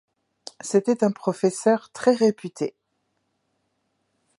[0.61, 2.73] C'était un professeur très réputé.